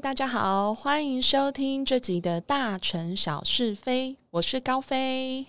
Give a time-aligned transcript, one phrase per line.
[0.00, 5.46] 大家好，欢迎收听这集的大城小是非，我是高飞。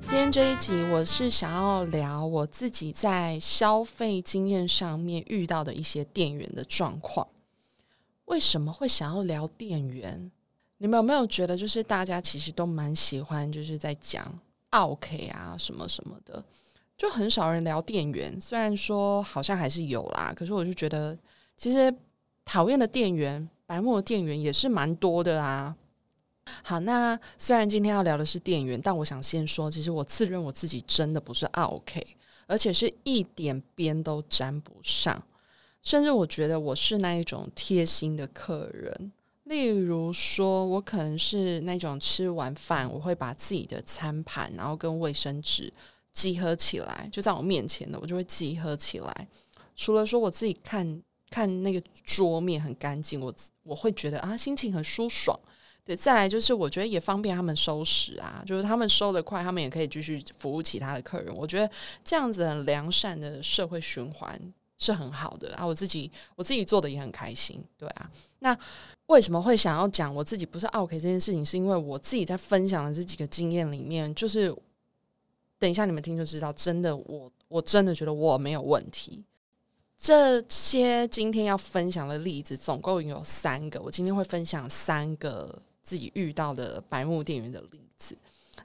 [0.00, 7.28] 今天这一集，我是想要聊我自己在消费经验上面遇到的一些店员的状况。
[8.24, 10.32] 为什么会想要聊店员？
[10.78, 14.40] 你们有没有觉得，就是大家其实都蛮喜欢，就是在讲。
[14.82, 16.44] OK 啊，什么什么的，
[16.96, 18.40] 就很少人聊店员。
[18.40, 21.16] 虽然说好像还是有啦，可是我就觉得，
[21.56, 21.94] 其实
[22.44, 25.76] 讨厌的店员、白目的店员也是蛮多的啊。
[26.62, 32.06] 好，那虽然今天要聊的是店员，但我想先说，其实我自认我自己真的不是 OK，
[32.46, 35.22] 而且是一点边都沾不上，
[35.82, 39.12] 甚至我觉得我是那一种贴心的客人。
[39.44, 45.72] 例如说，我可能是那种吃完饭，我会把自己的餐盘，然后跟卫生纸
[46.12, 49.28] 集合起来，就在我面前的，我就会集合起来。
[49.76, 55.38] 除了说我自己看看那个桌面很干净，我我会觉得啊，心情很舒爽。
[55.84, 61.34] 对，再来就是我觉得也方便他们收拾啊，就是他们收的快，他们也可以继续服务其他的客人。
[61.34, 61.70] 我觉得
[62.02, 64.40] 这样子很良善的社会循环
[64.78, 68.58] 是很好的啊，我自己我自己做的也很开心，对啊，那。
[69.08, 71.44] 为什么会想要讲我自己不是 OK 这件事情？
[71.44, 74.50] 是因为我自己在分享的这几个经验里面，就是
[75.58, 79.22] 等一下你们听就知道，真的我我真的觉得我没有问题。
[79.98, 88.16] 这些今天要分享的例子总共有三个，我今天会分享三个自己遇到的白木店员的例子。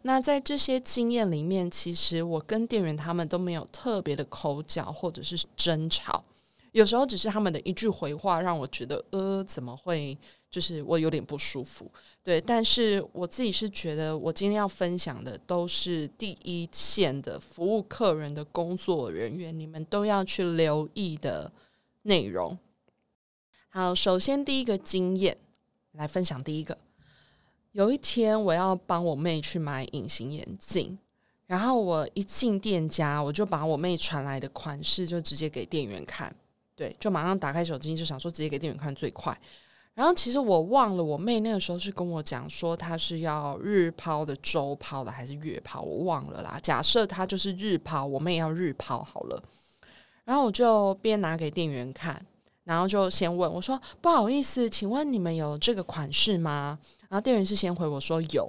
[0.01, 6.23] 那在这些经验里面，其实我跟店员他们都没有特别的口角或者是争吵。
[6.71, 10.17] 有时候只是他们的一句回话让我觉得，呃，怎么会？
[10.51, 11.91] 就是我有点不舒服，
[12.23, 12.41] 对。
[12.41, 21.51] 但是我自己是觉得，我今天要分享的都是第一线的服务客人的工作人员，你们都要去留意的
[22.01, 22.57] 内容。
[23.67, 25.37] 好，首先第一个经验
[25.91, 26.43] 来分享。
[26.43, 26.75] 第一个，
[27.79, 30.99] 有一天我要帮我妹去买隐形眼镜，
[31.47, 36.35] 然后我一进店家，我就把我妹传来的款式就直接给店员看。
[36.75, 39.39] 对，就马上打开手机，就想说直接给店员看最快。
[39.93, 46.59] 然后其实我忘了，我妹那个时候是跟我讲说，她是要日抛的、周抛的还是月抛，我忘了啦。
[46.61, 49.41] 假设她就是日抛，我妹要日抛好了。
[50.25, 52.25] 然后我就边拿给店员看，
[52.69, 56.77] 然后就先问我说：“不好意思，请问你们有这个款式吗？”
[57.09, 58.47] 然后店员是先回我说有，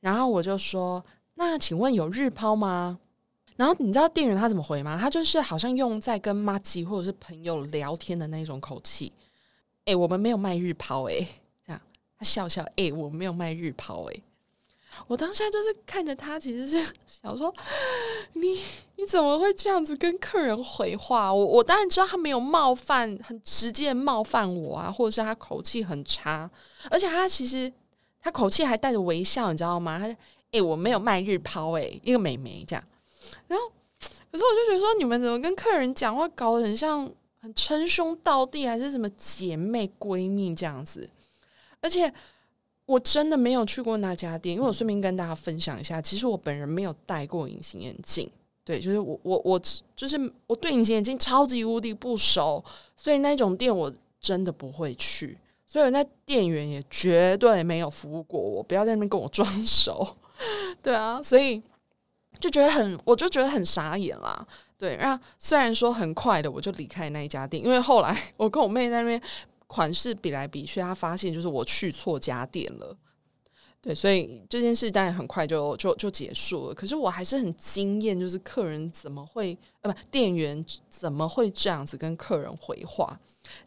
[0.00, 1.04] 然后我就说
[1.38, 2.98] ：“那请问有日抛吗？”
[3.54, 4.98] 然后你知道店员他怎么回吗？
[5.00, 9.12] 他就是好像用在跟妈吉或者是朋友聊天的那种口气。
[9.84, 11.24] 哎，我们没有卖日抛哎，
[11.64, 11.80] 这样
[12.18, 12.66] 他笑笑。
[12.74, 14.14] 哎，我们没有卖日抛哎。
[15.06, 17.54] 我当下就是看着他，其实是 想说，
[18.34, 18.62] 你
[18.96, 21.32] 你怎么会这样子跟客人回话？
[21.32, 26.50] 我我当然知道他没有冒犯，很直接冒犯我啊，或者是他口气很差，
[26.90, 27.72] 而且他其实
[28.20, 29.98] 他口气还带着微笑，你知道吗？
[29.98, 30.16] 他
[30.50, 32.84] 哎，我没有卖日抛哎，一个美眉这样。
[33.46, 33.70] 然后，
[34.30, 37.10] 可是我就觉得说，你们怎么跟客人讲话搞得很像
[37.40, 41.08] 很称兄道弟，还是什么姐妹闺蜜这样子？
[41.80, 42.12] 而且
[42.88, 48.30] 我真的没有去过那家店，因为我顺便跟大家分享一下，其实我本人没有戴过隐形眼镜。
[48.64, 49.60] 对，就是我我我
[49.94, 52.64] 就是我对隐形眼镜超级无敌不熟，
[52.96, 55.36] 所以那种店我真的不会去。
[55.66, 60.16] 所以那店员也绝对没有服务过我，不要在那边跟我装熟。
[60.82, 61.62] 对啊，所以。
[62.40, 64.46] 就觉得很，我就觉得很傻眼啦。
[64.76, 69.20] 对，然后虽然说很快的我就离开那一家店，因为后来我跟我妹在那边
[69.68, 72.96] 款式比来比去，他发现就是我去错家店了。
[73.80, 76.74] 对，所以这件事当然很快就就就结束了。
[76.74, 83.16] 可是我还是很惊艳，就是客人怎么会呃不，店员怎么会这样子跟客人回话？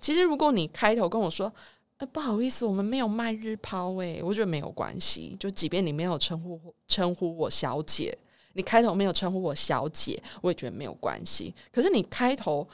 [0.01, 1.51] 其实如果你开头跟我说，
[1.95, 5.37] 呃不好意思，我们没有卖日抛，诶，我觉得没有关系。
[5.39, 8.17] 就即便你没有称呼称呼我小姐。
[8.53, 11.55] 你开头没有称呼我小姐，我也觉得没有关系。
[11.71, 12.67] 可是你开头，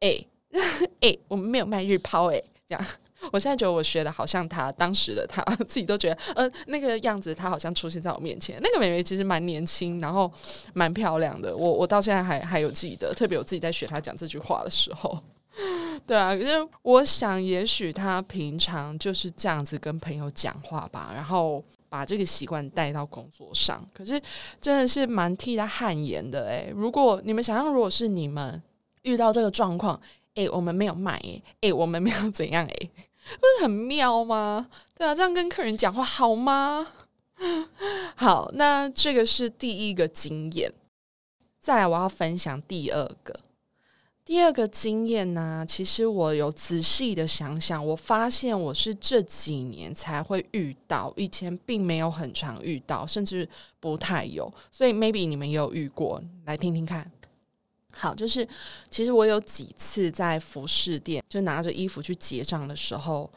[0.00, 0.18] 哎
[1.00, 2.42] 哎，我们没有卖日抛，哎，
[3.32, 8.58] 我现在觉得我学的好像他当时的他 自己都觉得，呃，那个样子，他好像出现在我面前。
[8.62, 10.30] 那个妹妹其实蛮年轻，然后
[10.72, 11.56] 蛮漂亮的。
[11.56, 15.18] 我我到现在还还有记得，特别我自己在学他讲这句话的时候，
[16.06, 21.64] 对啊，可是我想，也许他平常就是这样子跟朋友讲话吧，然后。
[21.86, 24.20] 把这个习惯带到工作上，可是
[24.60, 28.60] 真的是蛮替他汗颜的诶，如果你们想象，如果是你们
[29.02, 30.00] 遇到这个状况，
[30.34, 31.20] 诶，我们没有卖，
[31.60, 32.90] 诶，我们没有怎样，诶，
[33.40, 34.68] 不是很妙吗？
[34.96, 36.88] 对啊，这样跟客人讲话好吗？
[38.16, 40.72] 好，那这个是第一个经验。
[41.60, 43.40] 再来，我要分享第二个。
[44.24, 53.46] 第二个经验呢，其实我有仔细的想想，我发现我是这几年才会遇到，以前并没有很常遇到，甚至
[53.78, 54.50] 不太有。
[54.70, 57.10] 所以 maybe 你们也有遇过，来听听看。
[57.96, 58.46] 好，就是
[58.90, 63.30] 其实我有几次在服饰店，就拿着衣服去结账的时候，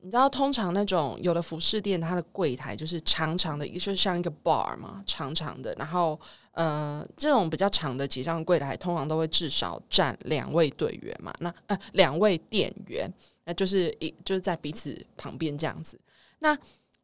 [0.00, 6.18] 你知道，通常那种有的服饰店，它的柜台就是长长的，就像一个 bar 嘛，长长的，然后。
[6.52, 13.08] 呃，这种比较长的结账柜台，通常都会至少站两位队员嘛，那呃两位店员，
[13.44, 15.96] 那就是一就是在彼此旁边这样子。
[16.40, 16.58] 那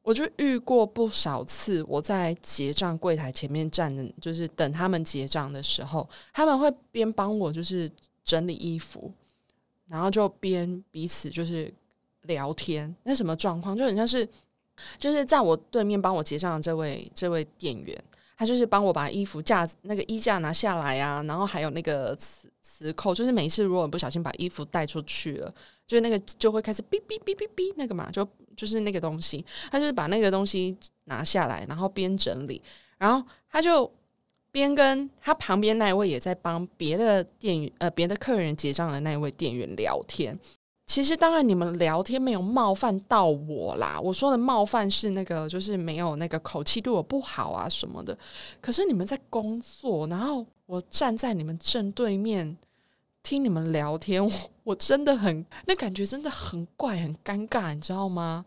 [0.05, 7.91] 我就遇过不少次，我在结账柜台前面站着，就是等他们结账的时候，他们会边帮我就是
[8.23, 9.11] 整理衣服，
[9.89, 11.73] 然后就边彼此就是
[12.23, 12.95] 聊天。
[13.05, 13.75] 那什么状况？
[13.75, 14.29] 就很像是
[14.99, 18.05] 就是在我对面帮我结账的这位这位店员。
[18.37, 25.55] 他就是帮我把衣服架那个衣架拿下来啊，然后还有那个磁磁扣，就是每次如果不小心把衣服带出去了，
[25.87, 28.27] 就是那个就会开始哔哔哔哔哔那个嘛，就
[28.57, 32.61] 就是那个东西，他就是把那个东西拿下来，然后边整理，
[32.99, 33.91] 然后他就
[34.51, 40.39] 边跟他旁边那一位也在帮别的店员呃别的客人结账的那一位店员聊天。
[40.87, 43.99] 其实当然，你们聊天没有冒犯到我啦。
[44.01, 48.17] 我说的冒犯是那个，就是没有那个口气对我不好啊什么的。
[48.61, 52.57] 可是你们在工作，然后我站在你们正对面
[53.23, 54.23] 听你们聊天，
[54.63, 58.45] 我真的很那感觉真的很怪很尴尬，你知道吗？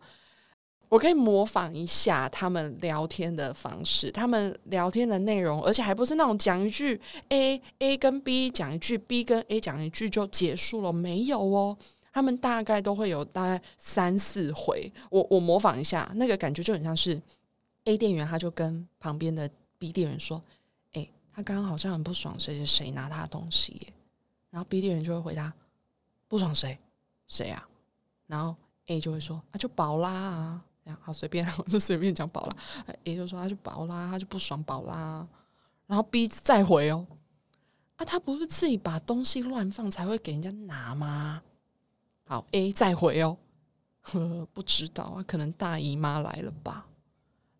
[0.88, 6.98] 我可以模仿一下他们聊天的方式，他们聊天的内容，而且还不是那种讲一句
[7.28, 11.76] A A 跟 B 讲一句，B 跟 A 讲一句就结束了，没有哦。
[12.18, 17.22] 他们大概都会有大概三四回，我我模仿一下，那个感觉就很像是
[17.84, 19.48] A 店员，他就跟旁边的
[19.78, 20.42] B 店员说
[20.94, 23.92] ：“哎，他刚刚好像很不爽，谁谁谁拿他的东西。”
[24.50, 25.52] 然后 B 店员就会回答
[26.26, 26.76] ：“不爽谁？
[27.28, 27.68] 谁啊？”
[28.26, 28.56] 然后
[28.86, 32.94] A 就会说：“啊，就宝拉啊，这样好随便， 我就随便讲宝拉。
[33.04, 35.24] ”A 就说：“他就宝拉，他就不爽宝拉。”
[35.86, 37.06] 然后 B 再回哦
[37.94, 41.40] ：“啊，他不是自己把东西乱放才会给人家拿吗？”
[42.28, 43.36] 好，A 再回哦，
[44.02, 46.86] 呵，不知道啊，可能大姨妈来了吧。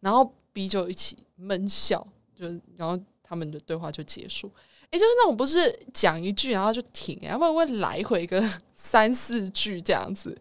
[0.00, 4.52] 然后 B 就一起闷笑，就然后他们的对话就结束。
[4.90, 8.42] 也就是那种不是讲一句然后就停，要不会来回个
[8.74, 10.38] 三四句这样子。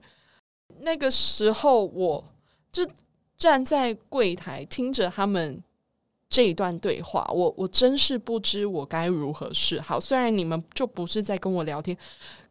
[0.79, 2.33] 那个时候我
[2.71, 2.85] 就
[3.37, 5.63] 站在柜台听着他们
[6.29, 9.99] 这一段对话，我我真是不知我该如何是好。
[9.99, 11.97] 虽然你们就不是在跟我聊天。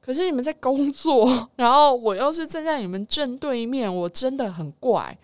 [0.01, 1.27] 可是你们在工作，
[1.57, 5.19] 然后我又是站在你们正对面，我真的很怪。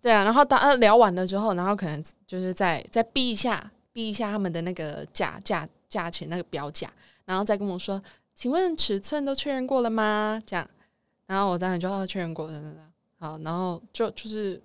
[0.00, 6.88] 对啊，然后当聊完了之后，然后可能就是再再逼一下，逼一下他们的那个价价价钱那个标价，
[7.24, 8.00] 然后再跟我说，
[8.32, 10.40] 请问尺寸都确认过了吗？
[10.46, 10.64] 这样，
[11.26, 12.62] 然后我当然就要确认过的，
[13.18, 14.62] 好，然后就就是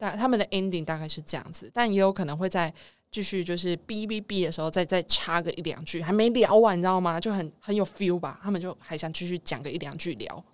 [0.00, 2.74] 大他们的 ending 大概是这样子，但也有可能会在。
[3.12, 7.18] 继续就是哔哔哔的时候，再再插个一两句，还没聊完，你知道吗？
[7.18, 8.38] 就很很有 feel 吧？
[8.40, 10.44] 他们就还想继续讲个一两句聊。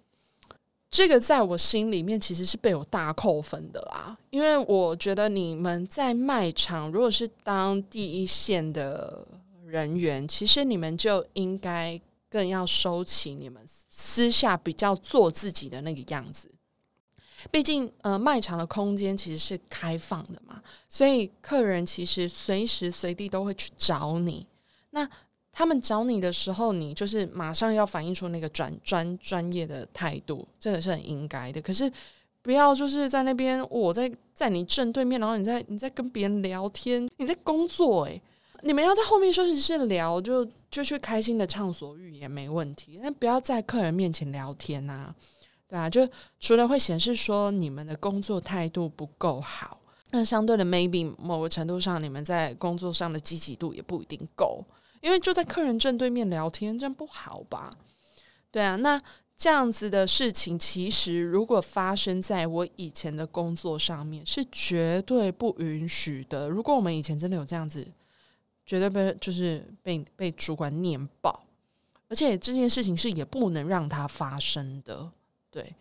[0.90, 9.28] 这个在我心里面其实是被我大扣分的啦，因为我觉得你们在卖场，如果是当第一线的
[9.66, 12.00] 人员，其实你们就应该
[12.30, 16.48] 更要收起你们私下比较做自己的那个样子。
[17.50, 24.46] 毕竟，呃，卖场的空间其实是开放的嘛，所以客人其实随时随地都会去找你。
[24.90, 25.08] 那
[25.52, 31.62] 他们找你的时候，你就是马上要反映出那个专专专业的态度，这个是很应该的。
[31.62, 31.90] 可是
[32.42, 38.20] 不要就是在那边，我在在你正对面，然后你在你在跟别人聊天，你在工作，诶，
[38.62, 45.14] 你们要在后面休息室聊，就就去开心的畅所欲言没问题，但不要在客人面前聊天呐。
[45.68, 46.08] 对啊，就
[46.38, 49.80] 除了会显示说你们的工作态度不够好，
[50.10, 54.64] 那相对的，maybe 某个程度上，你们在工作上的积极度也不一定够，
[55.00, 57.76] 因为就在客人正对面聊天，这样不好吧？
[58.52, 59.02] 对啊，那
[59.36, 66.48] 这样子的事情，其实如果发生在我以前的工作上面，是绝对不允许的。
[66.48, 67.86] 如果我们以前真的有这样子，
[68.64, 71.44] 绝对被就是被被主管念爆，
[72.08, 75.10] 而且这件事情是也不能让它发生的。
[75.56, 75.74] 对，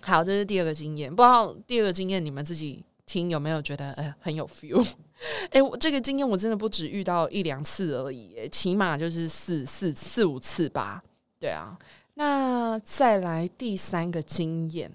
[0.00, 1.10] 好，这是第二个经验。
[1.10, 4.88] 不知道第二个经验你们自己听有没有觉得哎很有 feel？
[5.50, 11.02] 哎，我这个经验我真的不止遇到一两次而已，起码就是四四四五次吧。
[11.40, 11.76] 对啊，
[12.14, 14.92] 那再来第三个经验，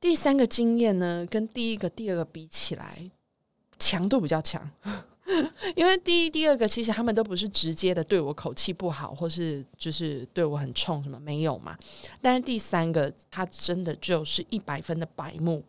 [0.00, 3.10] 第三个经验呢，跟第一个、第二个比起来，
[3.78, 4.70] 强度比较强。
[5.76, 11.76] 因为第一、第二个其实他们都不是直接的对我口气不好，或是就是对我很冲什么没有嘛。
[12.20, 15.64] 但是第三个他真的就是一百分的白目。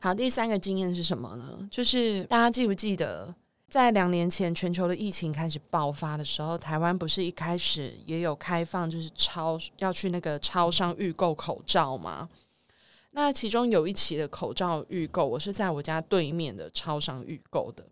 [0.00, 1.68] 好，第三个经验是什么呢？
[1.70, 3.34] 就是大家记不记得，
[3.70, 12.28] 在两年前全球的疫情开始爆发的时候，台湾不是一开始也有开放，就是超要去那个超商预购口罩吗？
[13.12, 17.84] 那其中有一期的口罩预购，我是在我家对面的超商预购的。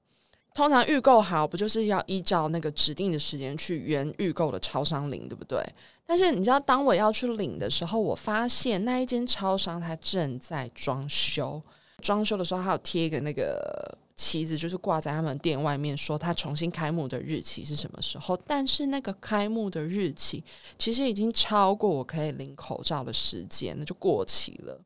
[0.55, 5.65] 通常预购好，不就是要依照那个指定的时间去原预购的超商领，对不对？
[6.05, 11.63] 但是你知道，当我要去领的时候，我发现那一间超商它正在装修。
[12.03, 18.37] 装修的时候，还有贴一个那个旗子，就是挂在他们店外面，说他重新开幕的日期是什么时候。
[18.45, 20.43] 但是那个开幕的日期
[20.77, 24.79] 其实已经超过我可以领口罩的时间，那就过期了。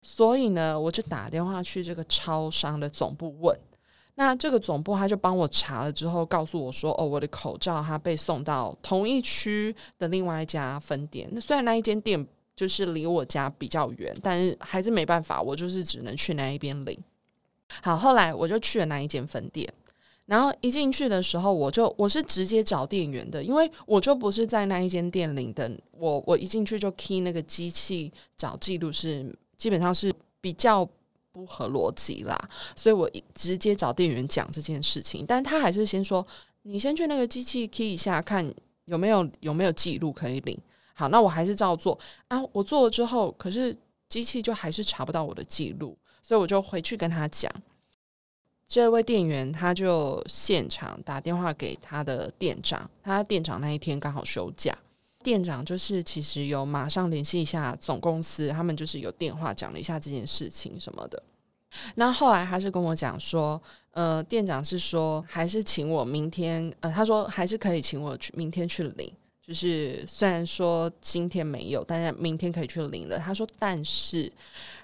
[0.00, 3.58] 所以呢，我就打电话去这个超商的总部问。
[4.16, 11.28] 那这个总部他就帮我查了之后，告诉我说：“哦，我的口罩它被送到同一区的另外一家分店。
[11.32, 16.96] 那虽然那一间店。”就是离我家比较远，但是还是没办法，我就是只能去那一边领。
[17.82, 19.68] 好，后来我就去了那一间分店，
[20.26, 25.68] 然后一进去的时候，我就我是直接找店员的，因为我就不是在那一间店领的。
[25.90, 30.88] 我我一进去就 key 那个机器找记录，是基本上是比较
[31.34, 32.38] 不合逻辑啦，
[32.76, 36.24] 所以我直接找店员讲这件事情，但他还是先说
[36.62, 40.56] 你先去那个机器 key 一下，看有没有有没有记录可以领。
[40.94, 41.98] 好，那我还是照做
[42.28, 42.40] 啊。
[42.52, 43.76] 我做了之后，可是
[44.08, 47.50] 机器就还是查不到我的记录，所以我就回去跟他讲。
[48.68, 54.72] 这位店员他就现场打电话给他的店长，他店长那一天刚好休假。
[55.24, 61.20] 店长就是其实有马上联系一下总公司，他们就是有电话讲了一下这件事情什么的。
[61.96, 63.60] 那后来他是跟我讲说，
[63.92, 69.10] 呃，店长是说还是请我明天，呃，他说还是可以请我去明天去领。
[69.46, 73.18] 就是虽然说今天没有，但是明天可以去领了。
[73.18, 74.32] 他说，但是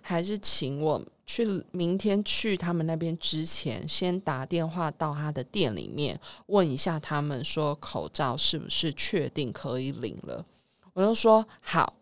[0.03, 10.45] 还是请我去明天去他们那边之前，先打电话到他的店里面问一下他们，说口罩是不是确定可以领了。
[10.93, 11.95] 我就说好，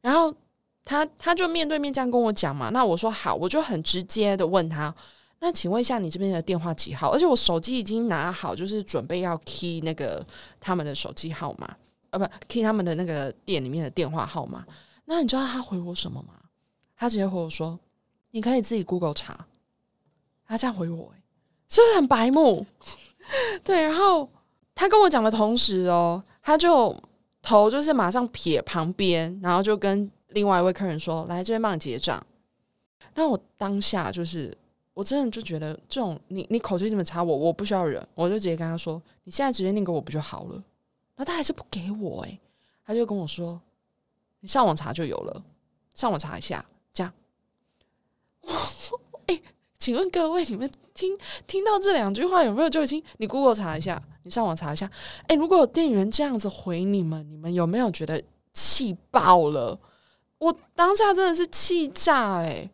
[0.00, 0.34] 然后
[0.86, 2.70] 他他就面对面这样跟我讲嘛。
[2.70, 4.94] 那我说好，我就很直接的问他，
[5.40, 7.10] 那请问一下你这边的电话几号？
[7.10, 10.26] 而且我手机已经拿好，就是准备要 key 那个
[10.58, 11.76] 他们的手机号码。
[12.10, 14.64] 呃，不，key 他们的那个店里面的电话号码。
[15.04, 16.34] 那你知道他回我什么吗？
[16.96, 17.78] 他直接回我说
[18.30, 19.46] ：“你可以自己 Google 查。”
[20.46, 21.22] 他这样回我，哎，
[21.68, 22.66] 是不是很白目？
[23.64, 23.82] 对。
[23.82, 24.28] 然后
[24.74, 26.94] 他跟我讲的同时哦，他就
[27.42, 32.24] 头就是马上撇旁边，然后就跟另外一位客人说：“来这边帮你结账。”
[33.14, 34.56] 那我当下就是，
[34.94, 40.62] 我真的就觉得这种你你口气这么差，我我不需要忍，我就直接跟他说：“你现在直接念给我不就好了？”
[41.20, 42.40] 那他还是不给我哎，
[42.82, 43.60] 他就跟我说
[44.40, 45.44] ：“你上网查就有了，
[45.94, 47.12] 上网查一下。”这样，
[49.26, 49.38] 哎，
[49.78, 51.14] 请问各位，你们听
[51.46, 53.04] 听到这两句话有没有就已经？
[53.18, 54.90] 你 Google 查一下，你上网查一下。
[55.26, 58.24] 哎，如果有店员这样子回你们，你们有没有觉得
[58.54, 59.78] 气爆了？
[60.38, 62.70] 我当下真的是气炸哎！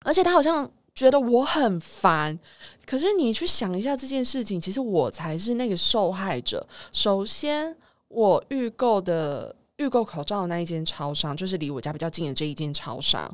[0.00, 2.38] 而且他好像觉得我很烦。
[2.86, 6.66] 可是你去想一下这件事情，其实我才是那个受害者。
[6.92, 7.76] 首先，
[8.08, 13.32] 我预购的预购口罩的那一间超商，就是离我家比较近的这一间超商，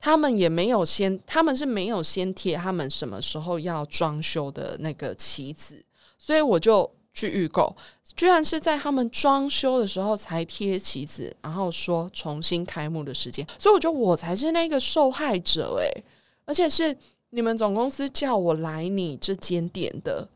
[0.00, 5.84] 他们也没有先，他们是没有先贴他们什么时候要装修的那个旗子，
[6.18, 7.74] 所以我就去预购，
[8.16, 16.04] 居然是在他们装修的时候才贴旗子，然后说重新开幕的时间，所以我觉得我才是那个受害者诶，
[16.46, 16.96] 而且是。
[17.30, 20.26] 你们总公司叫我来你这间店的，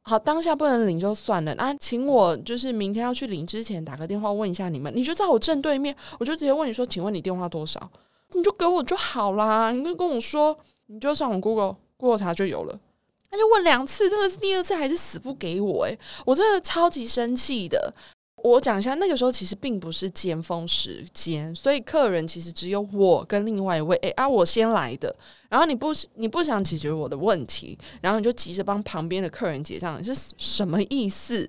[0.00, 7.88] 好，当下不能领就算了，那请我就是明天要去领之前打个电话问一下你们，你就在我正对面，我就直接问你说，请问你电话多少？
[8.32, 12.80] 你就给我就好啦，你就跟我说，你就上网 Google Google 查就有了。
[13.30, 17.94] 他就问两次，真的是第二次还是死不给我，诶，我真的超级生气的。
[18.42, 23.96] 我讲一下，那个时候其实并不是尖峰时间，所以客人其实只有我跟另外一位。
[23.96, 25.14] 哎啊，我先来的，
[25.48, 31.48] 然后你不你不想解决我的问题，然后你就急着帮旁边的客人结账，是什么意思？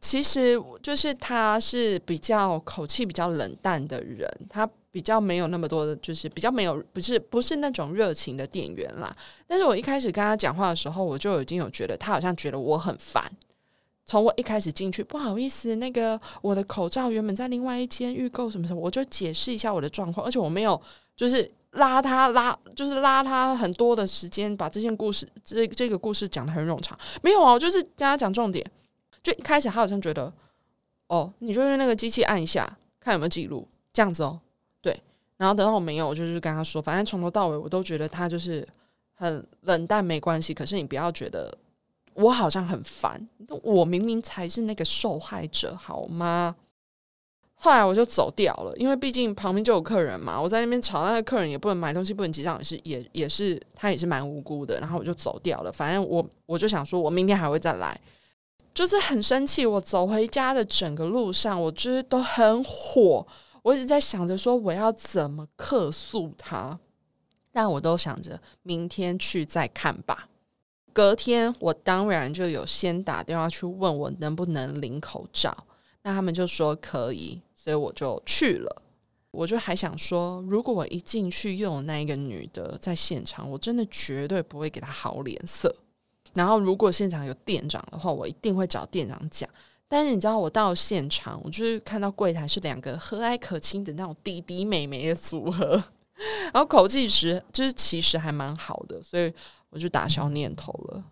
[0.00, 9.14] 其实就是他是比较口气比较冷淡的人，他比较没有那么多的，就是比较没有不是不是那种热情的店员啦。
[9.48, 13.28] 但是我一开始跟他讲话的时候，我就已经有觉得他好像觉得我很烦。
[14.06, 20.80] 从我一开始进去，不好意思，那个我的口罩原本在另外一间预购什么什么，我就解释一下我的状况，而且我没有
[21.16, 26.96] 就是拉他拉，就是拉他很多的时间，把这件故事这这个故事讲的很冗长。
[27.20, 28.64] 没有啊，我就是跟他讲重点。
[29.22, 30.32] 就一开始他好像觉得，
[31.08, 34.38] 哦，你就用那个机器按一下，看有没有记录，这样子哦。
[34.80, 34.96] 对，
[35.36, 38.64] 然后等到我没有，我就是跟他说，反正从头到尾我都觉得他就是
[39.14, 40.54] 很冷淡，没关系。
[40.54, 41.52] 可是你不要觉得
[42.16, 43.28] 我好像很烦，
[43.62, 46.56] 我明明才是那个受害者，好吗？
[47.58, 54.78] 后来我就走掉了，因为毕竟旁边就有客人嘛，我在那边吵，那个客人也不能买东西，不能结账，也是也也是他也是蛮无辜的。
[54.78, 57.98] 然后我就走掉了，反正我我就想说，我明天还会再来，
[58.74, 59.64] 就是很生气。
[59.64, 63.26] 我走回家的整个路上，我就是都很火，
[63.62, 66.78] 我一直在想着说我要怎么克诉他，
[67.52, 70.28] 但我都想着明天去再看吧。
[70.96, 75.54] 隔天我当然就有先打电话去问我能不能领口罩，
[76.02, 77.38] 那他们就说可以。
[77.54, 78.82] 所以我就去了，
[79.30, 85.74] 我就还想说，如果我一进去又有那一个女的在现场，我真的绝对不会给她好脸色。
[86.32, 89.50] 然后如果现场有店长的话，我一定会找店长讲。
[89.88, 95.82] 但是你知道，我到现场，我就是看到柜台是两个和蔼可亲的那种弟弟妹妹的组合，
[96.44, 99.30] 然后口气时就是其实还蛮好的，所以
[99.70, 101.04] 我就打消念头了。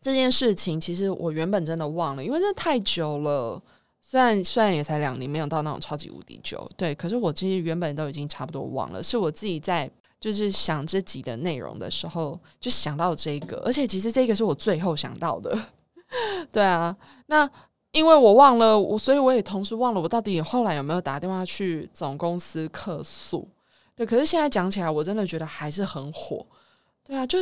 [0.00, 3.62] 这件事情其实我原本真的忘了，因为这太久了。
[4.00, 6.94] 虽然虽然也才两年，没有到那种超级无敌久，对。
[6.94, 13.62] 可是我其实原本都已经差不多忘了，是我自己在就是想这集的内容的时候，就想到这个。
[13.64, 15.58] 而且其实这个是我最后想到的，
[16.52, 16.94] 对啊。
[17.26, 17.48] 那
[17.92, 23.48] 因为我忘了，我所以我也同时忘了我到底后来有没有打电话去总公司客诉。
[23.94, 26.44] 对，可是现在讲起来，我真的觉得还是很火。
[27.04, 27.38] 对啊，就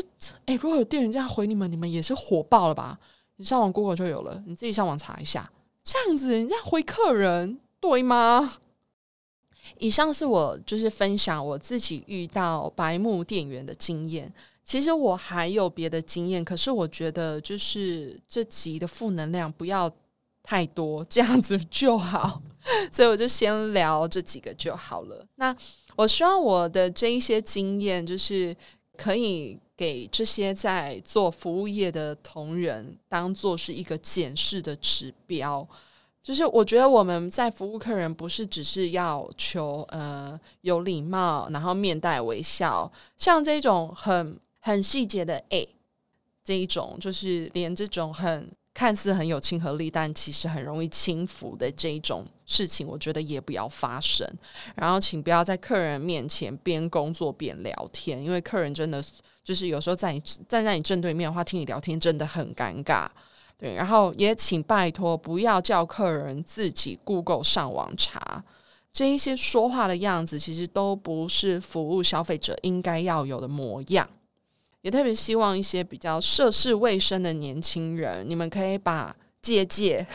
[0.46, 2.98] 诶，如果有店员这样回你们，你们也是火爆了吧？
[3.36, 5.50] 你上网 Google 就有了，你自己上网查一下。
[5.82, 8.58] 这样子，人家回客人对吗？
[9.78, 14.32] 以上是我就是分享我自己遇到白木店员的经验。
[14.64, 19.90] 其实我还有别的经验，可是我觉得就是这集的负能量不要
[20.42, 22.40] 太多，这样子就好。
[22.92, 25.26] 所以我就先聊这几个就好了。
[25.36, 25.54] 那
[25.96, 28.54] 我希望我的这一些经验，就是
[29.00, 29.58] 可以。
[29.80, 35.66] 给这些在做服务业的同仁当做是一个检视的指标，
[36.22, 45.66] 就是我觉得我们在服务客人，不是只是要求呃有礼貌，然后面带微笑，像这种很很细节的 A
[46.44, 54.26] 这一种，就是连这种很看似很有亲和力，但其实很容易轻浮的这一种事情，我觉得也不要发生。
[54.74, 59.04] 然后，请不要在客人面前边工作边聊天，因为客人真的。
[59.42, 63.08] 就是有时候在你站在你正对面的话，听你聊天真的很尴尬，
[63.56, 63.74] 对。
[63.74, 68.44] 然后也请拜托不要叫客人自己 Google 上网查，
[68.92, 74.08] 这一些说话的样子，其实都不是服务消费者应该要有的模样。
[74.82, 79.16] 也特别希望一些比较涉世未深的年轻人，你们可以把。
[79.42, 80.06] 借 鉴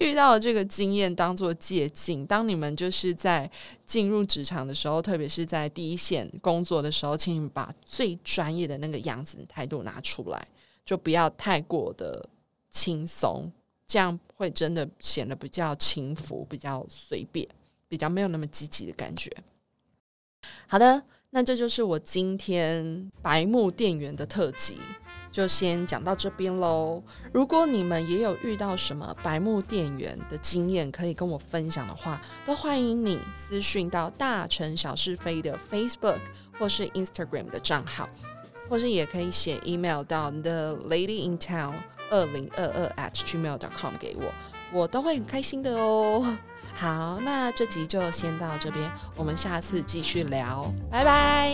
[0.00, 3.48] 遇到的这个经验当做借鉴，当你们就是在
[3.86, 10.48] 进入职场的时候，特别是在第一线工作的时候，请你们把最专业的那个样子态度拿出来，
[10.84, 12.28] 就不要太过的
[12.68, 13.48] 轻松，
[13.86, 17.46] 这样会真的显得比较轻浮、比较随便、
[17.86, 19.30] 比较没有那么积极的感觉。
[20.66, 21.00] 好的，
[21.32, 24.78] 那这就是我今天白木店员的特辑。
[25.32, 27.00] 就先讲到这边喽。
[27.32, 36.18] 如果你们也有遇到什么白木店员的经验，可以跟我分享的话，都欢迎你私讯到大城小是非的 Facebook
[36.58, 38.08] 或是 Instagram 的账号，
[38.68, 41.74] 或是也可以写 email 到 The Lady in Town
[42.10, 44.34] 二零二二 at gmail.com 给我，
[44.72, 46.36] 我都会很开心的哦。
[46.80, 51.50] 好那这集就先到这边我们下次继续聊拜拜。